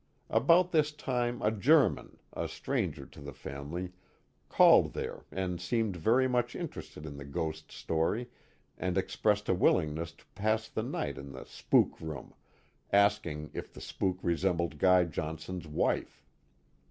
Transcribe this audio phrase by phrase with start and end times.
[0.31, 3.91] About this time a German, a stranger to the family,
[4.49, 8.27] called there and seemed very much interested in the ghost story
[8.79, 12.33] and expressed a willingness to pass the night in the spook room,"
[12.91, 16.25] asking if the spook resembled Guy John son's wife.